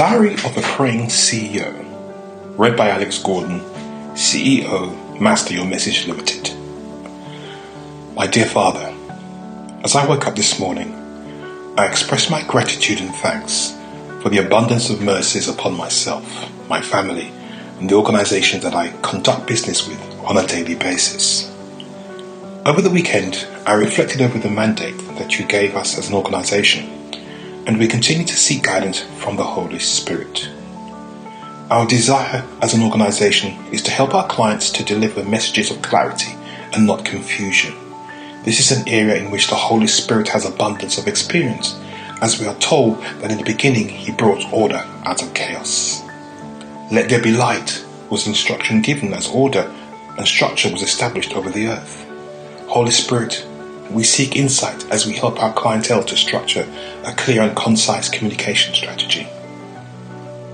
[0.00, 1.84] Diary of a Praying CEO,
[2.56, 3.60] read by Alex Gordon,
[4.14, 6.56] CEO, Master Your Message Limited.
[8.14, 8.96] My dear Father,
[9.84, 10.94] as I woke up this morning,
[11.76, 13.76] I express my gratitude and thanks
[14.22, 17.30] for the abundance of mercies upon myself, my family,
[17.78, 21.46] and the organizations that I conduct business with on a daily basis.
[22.64, 26.99] Over the weekend, I reflected over the mandate that you gave us as an organization
[27.66, 30.48] and we continue to seek guidance from the Holy Spirit.
[31.70, 36.34] Our desire as an organization is to help our clients to deliver messages of clarity
[36.72, 37.74] and not confusion.
[38.44, 41.78] This is an area in which the Holy Spirit has abundance of experience,
[42.22, 46.02] as we are told that in the beginning He brought order out of chaos.
[46.90, 49.72] Let there be light was instruction given as order
[50.18, 52.04] and structure was established over the earth.
[52.66, 53.46] Holy Spirit,
[53.90, 56.66] we seek insight as we help our clientele to structure
[57.04, 59.28] a clear and concise communication strategy.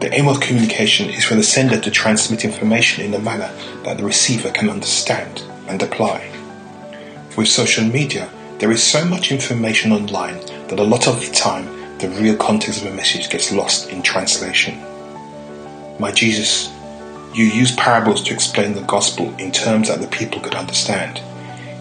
[0.00, 3.52] The aim of communication is for the sender to transmit information in a manner
[3.84, 6.30] that the receiver can understand and apply.
[7.36, 11.98] With social media, there is so much information online that a lot of the time
[11.98, 14.80] the real context of a message gets lost in translation.
[15.98, 16.70] My Jesus,
[17.34, 21.20] you use parables to explain the gospel in terms that the people could understand.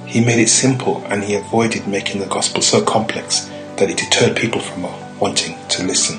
[0.09, 3.41] He made it simple and he avoided making the gospel so complex
[3.77, 4.81] that it deterred people from
[5.19, 6.17] wanting to listen.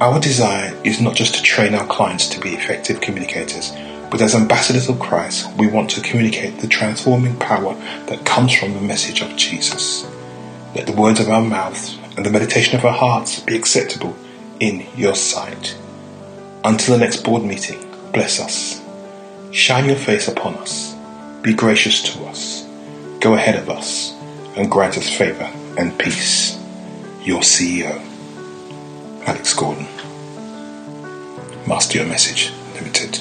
[0.00, 3.72] Our desire is not just to train our clients to be effective communicators,
[4.12, 7.74] but as ambassadors of Christ, we want to communicate the transforming power
[8.06, 10.06] that comes from the message of Jesus.
[10.76, 14.14] Let the words of our mouths and the meditation of our hearts be acceptable
[14.60, 15.76] in your sight.
[16.62, 18.80] Until the next board meeting, bless us.
[19.50, 20.94] Shine your face upon us.
[21.42, 22.67] Be gracious to us
[23.20, 24.12] go ahead of us
[24.56, 26.56] and grant us favor and peace.
[27.22, 28.00] Your CEO,
[29.26, 29.86] Alex Gordon.
[31.66, 33.20] Master Your Message Limited.